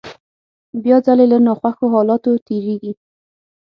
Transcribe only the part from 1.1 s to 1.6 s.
له